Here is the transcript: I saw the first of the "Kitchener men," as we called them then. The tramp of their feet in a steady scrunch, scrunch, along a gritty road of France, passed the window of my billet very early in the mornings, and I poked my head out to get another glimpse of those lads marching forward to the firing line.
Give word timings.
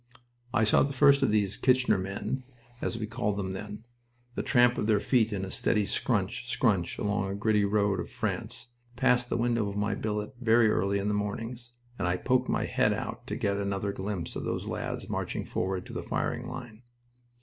I 0.51 0.63
saw 0.63 0.81
the 0.81 0.93
first 0.93 1.21
of 1.21 1.29
the 1.31 1.47
"Kitchener 1.61 1.99
men," 1.99 2.43
as 2.81 2.97
we 2.97 3.05
called 3.05 3.37
them 3.37 3.51
then. 3.51 3.83
The 4.33 4.41
tramp 4.41 4.79
of 4.79 4.87
their 4.87 4.99
feet 4.99 5.31
in 5.31 5.45
a 5.45 5.51
steady 5.51 5.85
scrunch, 5.85 6.49
scrunch, 6.49 6.97
along 6.97 7.29
a 7.29 7.35
gritty 7.35 7.65
road 7.65 7.99
of 7.99 8.09
France, 8.09 8.69
passed 8.95 9.29
the 9.29 9.37
window 9.37 9.69
of 9.69 9.77
my 9.77 9.93
billet 9.93 10.33
very 10.41 10.71
early 10.71 10.97
in 10.97 11.07
the 11.07 11.13
mornings, 11.13 11.73
and 11.99 12.07
I 12.07 12.17
poked 12.17 12.49
my 12.49 12.65
head 12.65 12.93
out 12.93 13.27
to 13.27 13.35
get 13.35 13.57
another 13.57 13.91
glimpse 13.93 14.35
of 14.35 14.43
those 14.43 14.65
lads 14.65 15.07
marching 15.07 15.45
forward 15.45 15.85
to 15.85 15.93
the 15.93 16.01
firing 16.01 16.47
line. 16.47 16.81